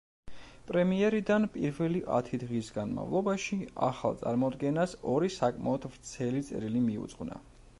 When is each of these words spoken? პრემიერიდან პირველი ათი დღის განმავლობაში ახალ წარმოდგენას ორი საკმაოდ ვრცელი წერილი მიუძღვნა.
პრემიერიდან 0.69 1.43
პირველი 1.57 2.01
ათი 2.19 2.39
დღის 2.43 2.71
განმავლობაში 2.77 3.59
ახალ 3.89 4.17
წარმოდგენას 4.23 4.97
ორი 5.17 5.31
საკმაოდ 5.37 5.87
ვრცელი 5.93 6.43
წერილი 6.49 6.83
მიუძღვნა. 6.89 7.39